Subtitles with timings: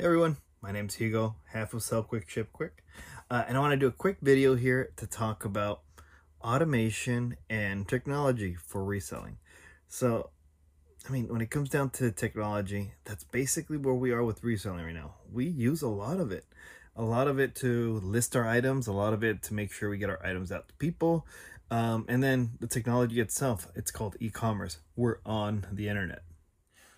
[0.00, 2.82] Hey everyone, my name's Hugo, half of Sell Quick Ship Quick,
[3.30, 5.82] uh, and I want to do a quick video here to talk about
[6.40, 9.36] automation and technology for reselling.
[9.88, 10.30] So,
[11.06, 14.86] I mean, when it comes down to technology, that's basically where we are with reselling
[14.86, 15.16] right now.
[15.30, 16.46] We use a lot of it.
[16.96, 19.90] A lot of it to list our items, a lot of it to make sure
[19.90, 21.26] we get our items out to people.
[21.70, 24.78] Um, and then the technology itself, it's called e-commerce.
[24.96, 26.22] We're on the internet.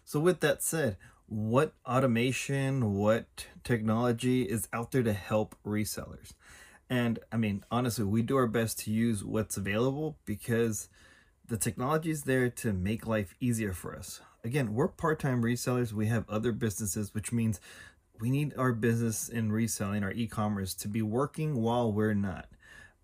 [0.05, 0.99] So with that said,
[1.33, 6.35] what automation, what technology is out there to help resellers.
[6.91, 10.91] And I mean, honestly, we do our best to use what's available because
[11.49, 14.21] the technology is there to make life easier for us.
[14.45, 15.95] Again, we're part-time resellers.
[15.95, 17.61] We have other businesses, which means
[18.21, 22.49] we need our business in reselling, our e-commerce, to be working while we're not.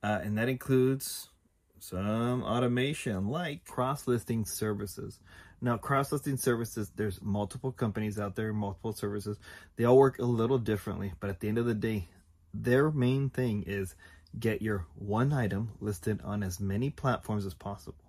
[0.02, 1.30] Uh, and that includes
[1.78, 5.18] some automation like cross-listing services.
[5.60, 9.38] Now, cross-listing services, there's multiple companies out there, multiple services.
[9.76, 12.08] They all work a little differently, but at the end of the day,
[12.54, 13.94] their main thing is
[14.38, 18.04] get your one item listed on as many platforms as possible.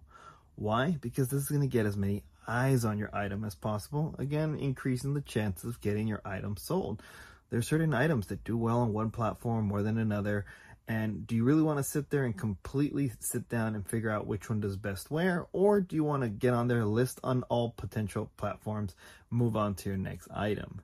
[0.55, 0.97] Why?
[1.01, 4.55] Because this is going to get as many eyes on your item as possible, again,
[4.55, 7.01] increasing the chances of getting your item sold.
[7.49, 10.45] There are certain items that do well on one platform more than another,
[10.89, 14.25] and do you really want to sit there and completely sit down and figure out
[14.25, 15.45] which one does best where?
[15.53, 18.95] Or do you want to get on their list on all potential platforms,
[19.29, 20.81] move on to your next item?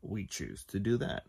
[0.00, 1.24] We choose to do that.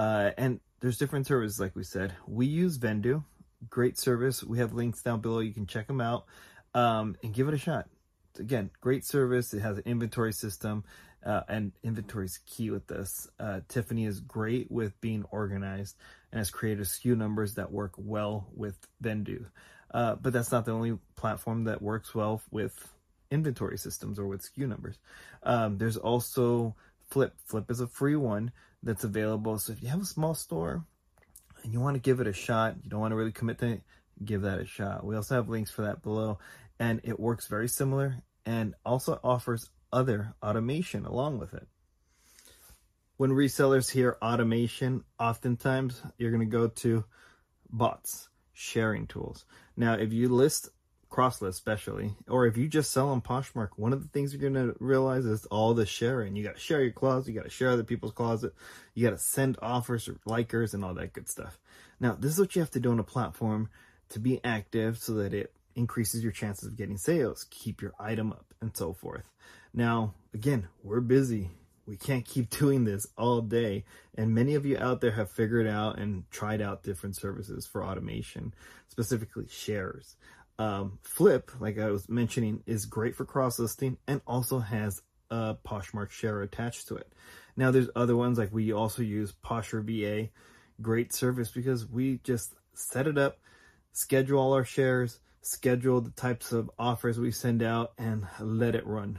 [0.00, 2.12] Uh, and there's different services, like we said.
[2.26, 3.22] We use Vendoo,
[3.68, 4.42] great service.
[4.42, 5.38] We have links down below.
[5.38, 6.24] You can check them out
[6.74, 7.88] um, and give it a shot.
[8.36, 9.54] Again, great service.
[9.54, 10.82] It has an inventory system
[11.24, 13.28] uh, and inventory is key with this.
[13.38, 15.96] Uh, Tiffany is great with being organized
[16.32, 19.46] and has created SKU numbers that work well with Vendoo.
[19.92, 22.72] Uh, but that's not the only platform that works well with
[23.30, 24.98] inventory systems or with SKU numbers.
[25.42, 26.76] Um, there's also
[27.10, 27.32] Flyp.
[27.50, 29.58] Flyp is a free one that's available.
[29.58, 30.84] So if you have a small store
[31.62, 33.66] and you want to give it a shot, you don't want to really commit to
[33.66, 33.82] it,
[34.24, 35.04] give that a shot.
[35.04, 36.38] We also have links for that below
[36.78, 38.16] and it works very similar
[38.46, 41.66] and also offers other automation along with it.
[43.20, 47.04] When resellers hear automation, oftentimes you're going to go to
[47.70, 49.44] bots, sharing tools.
[49.76, 50.70] Now, if you list
[51.10, 54.54] Crosslist especially, or if you just sell on Poshmark, one of the things you're going
[54.54, 56.34] to realize is all the sharing.
[56.34, 58.54] You got to share your closet, you got to share other people's closet,
[58.94, 61.58] you got to send offers or likers and all that good stuff.
[62.00, 63.68] Now, this is what you have to do on a platform
[64.08, 68.32] to be active so that it increases your chances of getting sales, keep your item
[68.32, 69.24] up, and so forth.
[69.74, 71.50] Now, again, we're busy.
[71.90, 73.84] We can't keep doing this all day.
[74.14, 77.84] And many of you out there have figured out and tried out different services for
[77.84, 78.54] automation,
[78.88, 80.16] specifically shares.
[80.58, 85.56] Um, Flyp, like I was mentioning, is great for cross listing and also has a
[85.66, 87.12] Poshmark share attached to it.
[87.56, 90.30] Now, there's other ones like we also use Posher VA,
[90.80, 93.38] great service because we just set it up,
[93.92, 98.86] schedule all our shares, schedule the types of offers we send out, and let it
[98.86, 99.18] run.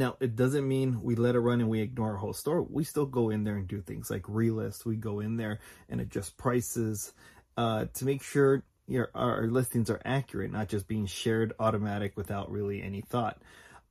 [0.00, 2.62] Now, it doesn't mean we let it run and we ignore our whole store.
[2.62, 4.86] We still go in there and do things like relist.
[4.86, 7.12] We go in there and adjust prices
[7.58, 12.50] uh, to make sure your, our listings are accurate, not just being shared automatic without
[12.50, 13.42] really any thought.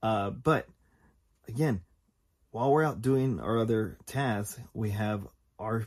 [0.01, 0.65] Uh, but
[1.47, 1.81] again,
[2.49, 5.27] while we're out doing our other tasks, we have
[5.59, 5.85] our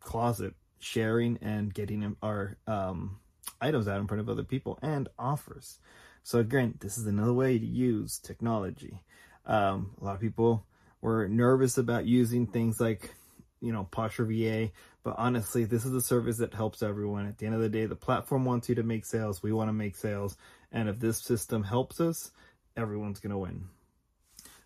[0.00, 3.20] closet sharing and getting our um,
[3.60, 5.78] items out in front of other people and offers.
[6.22, 9.02] So again, this is another way to use technology.
[9.46, 10.64] Um, a lot of people
[11.00, 13.14] were nervous about using things like,
[13.60, 14.72] you know, Posher VA,
[15.02, 17.26] but honestly, this is a service that helps everyone.
[17.26, 19.42] At the end of the day, the platform wants you to make sales.
[19.42, 20.36] We want to make sales.
[20.72, 22.30] And if this system helps us,
[22.74, 23.68] everyone's going to win.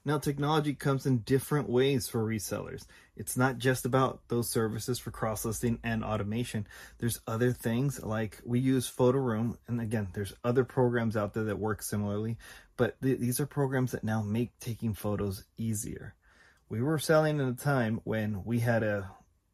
[0.09, 2.87] Now, technology comes in different ways for resellers.
[3.15, 6.67] It's not just about those services for cross listing and automation.
[6.97, 11.59] There's other things like we use Photoroom, and again, there's other programs out there that
[11.59, 12.39] work similarly,
[12.79, 16.15] but th- these are programs that now make taking photos easier.
[16.71, 19.11] We were selling in a time when we had to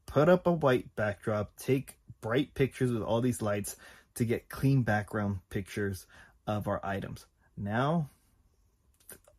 [0.07, 3.75] put up a white backdrop, take bright pictures with all these lights
[4.15, 6.07] to get clean background pictures
[6.47, 7.27] of our items.
[7.57, 8.11] Now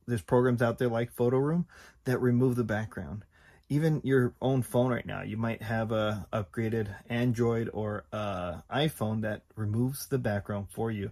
[0.08, 1.66] there's programs out there like Photo Room
[2.06, 3.24] that remove the background.
[3.68, 9.42] Even your own phone right now, you might have a upgraded Android or iPhone that
[9.56, 11.10] removes the background for you,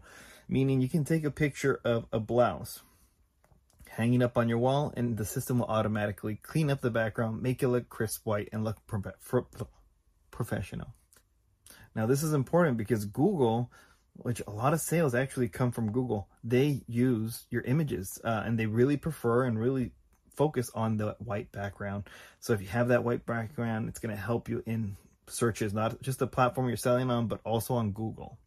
[0.48, 2.82] meaning you can take a picture of a blouse
[3.90, 7.62] hanging up on your wall and the system will automatically clean up the background, make
[7.62, 9.48] it look crisp white and look pro-
[10.32, 10.94] professional.
[11.96, 13.72] Now this is important because Google
[14.16, 16.28] which a lot of sales actually come from Google.
[16.44, 19.92] They use your images uh, and they really prefer and really
[20.36, 22.06] focus on the white background.
[22.40, 26.02] So if you have that white background, it's going to help you in searches, not
[26.02, 28.38] just the platform you're selling on, but also on Google.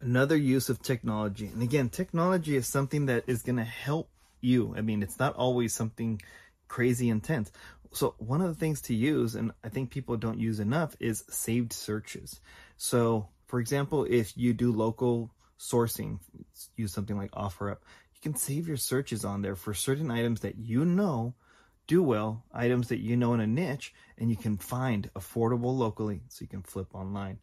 [0.00, 4.10] Another use of technology, and again, technology is something that is going to help
[4.42, 4.74] you.
[4.76, 6.20] I mean, it's not always something
[6.68, 7.50] crazy intense.
[7.92, 11.24] So one of the things to use, and I think people don't use enough, is
[11.30, 12.40] saved searches.
[12.76, 16.18] So for example, if you do local sourcing,
[16.76, 17.78] use something like OfferUp,
[18.14, 21.34] you can save your searches on there for certain items that you know
[21.86, 26.22] do well, items that you know in a niche, and you can find affordable locally
[26.28, 27.38] so you can flip online.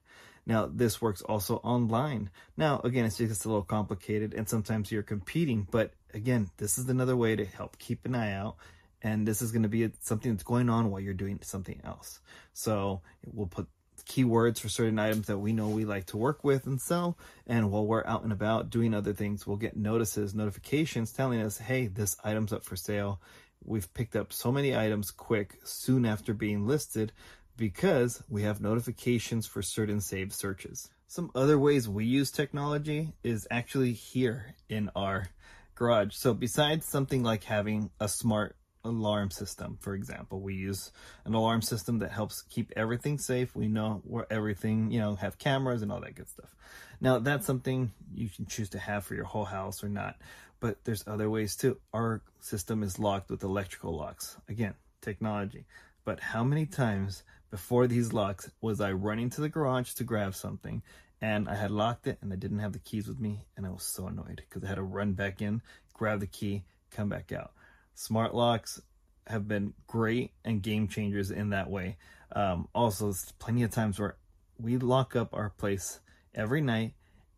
[0.45, 2.29] Now, this works also online.
[2.57, 6.89] Now, again, it's just a little complicated and sometimes you're competing, but again, this is
[6.89, 8.57] another way to help keep an eye out.
[9.01, 12.19] And this is going to be something that's going on while you're doing something else.
[12.53, 13.67] So we'll put
[14.05, 17.17] keywords for certain items that we know we like to work with and sell.
[17.47, 21.57] And while we're out and about doing other things, we'll get notices, notifications telling us,
[21.57, 23.21] hey, this item's up for sale.
[23.63, 27.13] We've picked up so many items quick soon after being listed
[27.55, 30.89] because we have notifications for certain saved searches.
[31.07, 35.27] Some other ways we use technology is actually here in our
[35.75, 36.15] garage.
[36.15, 40.41] So besides something like having a smart alarm system, for example.
[40.41, 40.91] We use
[41.25, 43.55] an alarm system that helps keep everything safe.
[43.55, 46.53] We know where everything, you know, have cameras and all that good stuff.
[46.99, 50.17] Now, that's something you can choose to have for your whole house or not,
[50.59, 51.77] but there's other ways too.
[51.93, 54.37] Our system is locked with electrical locks.
[54.47, 55.65] Again, technology.
[56.05, 60.35] But how many times before these locks was I running to the garage to grab
[60.35, 60.81] something
[61.21, 63.69] and I had locked it and I didn't have the keys with me and I
[63.69, 65.61] was so annoyed because I had to run back in,
[65.93, 67.51] grab the key, come back out
[67.93, 68.81] smart locks
[69.27, 71.97] have been great and game changers in that way.
[72.33, 74.17] Um, also, there's plenty of times where
[74.59, 75.99] we lock up our place
[76.33, 76.93] every night,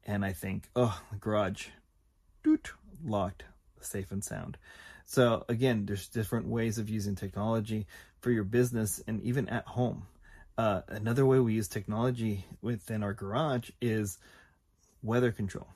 [0.05, 1.67] and I think, oh, the garage,
[2.43, 2.71] doot,
[3.03, 3.43] locked,
[3.81, 4.57] safe and sound.
[5.05, 7.85] So again, there's different ways of using technology
[8.21, 10.07] for your business and even at home.
[10.57, 14.17] Uh, another way we use technology within our garage is
[15.03, 15.67] weather control.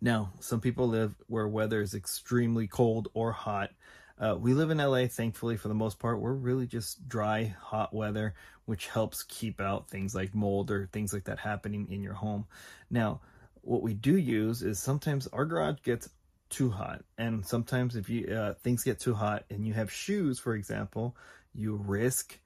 [0.00, 3.70] Now, some people live where weather is extremely cold or hot.
[4.18, 6.20] Uh, we live in LA, thankfully, for the most part.
[6.20, 8.34] We're really just dry, hot weather,
[8.66, 12.46] which helps keep out things like mold or things like that happening in your home.
[12.90, 13.20] Now,
[13.62, 16.08] what we do use is sometimes our garage gets
[16.48, 20.38] too hot, and sometimes if you uh, things get too hot and you have shoes,
[20.38, 21.16] for example,
[21.54, 22.38] you risk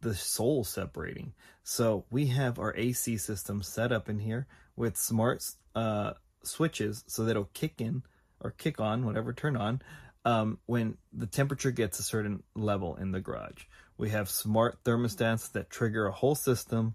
[0.00, 1.32] the sole separating.
[1.62, 4.46] So we have our AC system set up in here
[4.76, 5.44] with smart
[5.74, 6.14] uh,
[6.44, 8.02] switches so that it'll kick in
[8.40, 9.82] or kick on, whatever, turn on,
[10.24, 13.64] um, when the temperature gets a certain level in the garage.
[13.98, 16.94] We have smart thermostats that trigger a whole system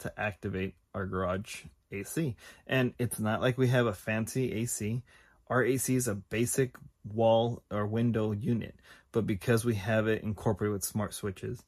[0.00, 2.36] to activate our garage AC.
[2.66, 5.02] And it's not like we have a fancy AC.
[5.48, 8.74] Our AC is a basic wall or window unit,
[9.12, 11.62] but because we have it incorporated with smart switches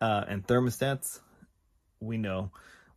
[0.00, 1.20] uh, and thermostats,
[2.00, 2.50] we know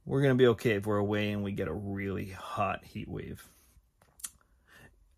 [0.05, 3.07] we're going to be okay if we're away and we get a really hot heat
[3.07, 3.47] wave.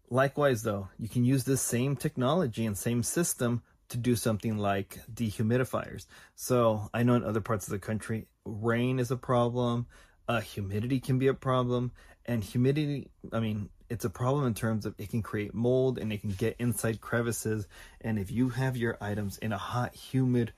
[0.09, 5.00] Likewise, though, you can use this same technology and same system to do something like
[5.13, 6.06] dehumidifiers.
[6.36, 9.88] So I know in other parts of the country, rain is a problem,
[10.27, 11.92] uh, humidity can be a problem,
[12.25, 16.12] and humidity, I mean, it's a problem in terms of it can create mold and
[16.12, 17.68] it can get inside crevices.
[18.01, 20.51] And if you have your items in a hot, humid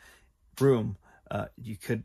[0.60, 0.98] room,
[1.30, 2.04] uh, you could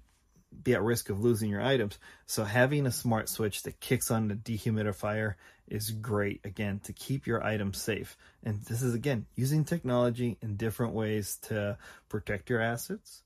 [0.62, 1.98] be at risk of losing your items.
[2.26, 5.34] So having a smart switch that kicks on the dehumidifier
[5.68, 8.16] is great again to keep your items safe.
[8.42, 13.22] And this is again using technology in different ways to protect your assets.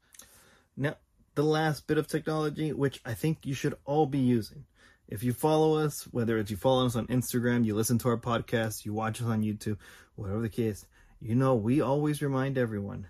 [0.76, 0.96] Now,
[1.34, 4.64] the last bit of technology, which I think you should all be using.
[5.08, 8.18] If you follow us, whether it's you follow us on Instagram, you listen to our
[8.18, 9.78] podcast, you watch us on YouTube,
[10.16, 10.84] whatever the case,
[11.20, 13.08] you know we always remind everyone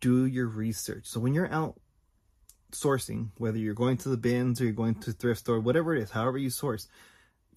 [0.00, 1.06] do your research.
[1.06, 1.80] So when you're out
[2.74, 6.02] sourcing, whether you're going to the bins or you're going to thrift store, whatever it
[6.02, 6.88] is, however you source,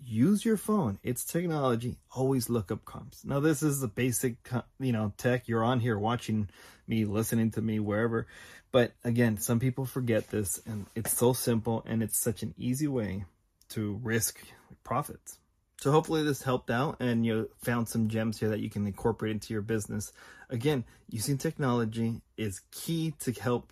[0.03, 0.99] use your phone.
[1.03, 1.97] It's technology.
[2.15, 3.25] Always look up comps.
[3.25, 4.35] Now, this is the basic,
[4.79, 5.47] you know, tech.
[5.47, 6.49] You're on here watching
[6.87, 8.27] me, listening to me, wherever.
[8.71, 12.87] But again, some people forget this, and it's so simple, and it's such an easy
[12.87, 13.25] way
[13.69, 14.39] to risk
[14.83, 15.39] profits.
[15.79, 19.33] So hopefully this helped out and you found some gems here that you can incorporate
[19.33, 20.11] into your business.
[20.49, 23.71] Again, using technology is key to help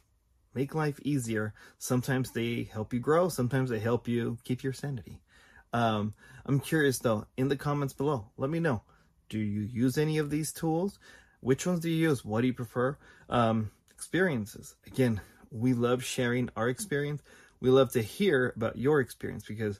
[0.55, 1.53] make life easier.
[1.77, 5.21] Sometimes they help you grow, sometimes they help you keep your sanity.
[5.73, 6.13] Um,
[6.45, 8.81] I'm curious though, in the comments below, let me know.
[9.29, 10.97] Do you use any of these tools?
[11.41, 12.23] Which ones do you use?
[12.23, 12.97] What do you prefer?
[13.29, 14.75] Um, experiences.
[14.87, 15.21] Again,
[15.51, 17.21] we love sharing our experience.
[17.59, 19.79] We love to hear about your experience because,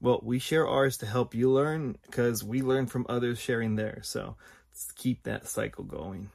[0.00, 4.08] well, we share ours to help you learn because we learn from others sharing theirs.
[4.08, 4.36] So
[4.70, 6.30] let's keep that cycle going.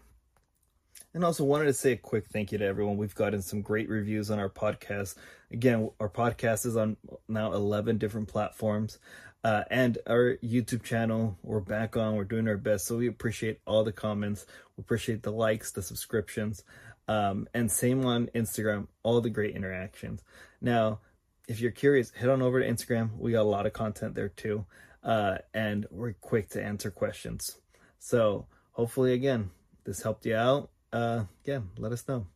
[1.17, 2.95] And also wanted to say a quick thank you to everyone.
[2.95, 5.15] We've gotten some great reviews on our podcast.
[5.49, 6.95] Again, our podcast is on
[7.27, 8.99] now 11 different platforms.
[9.43, 12.17] Uh, and our YouTube channel, we're back on.
[12.17, 12.85] We're doing our best.
[12.85, 14.45] So we appreciate all the comments.
[14.77, 16.63] We appreciate the likes, the subscriptions.
[17.07, 20.21] Um, and same on Instagram, all the great interactions.
[20.61, 20.99] Now,
[21.47, 23.17] if you're curious, head on over to Instagram.
[23.17, 24.67] We got a lot of content there too.
[25.03, 27.57] Uh, and we're quick to answer questions.
[27.97, 29.49] So hopefully, again,
[29.83, 30.69] this helped you out.
[30.91, 32.27] Uh, yeah, let us know.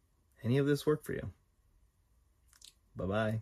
[0.44, 1.32] Any of this work for you?
[2.96, 3.42] Bye bye.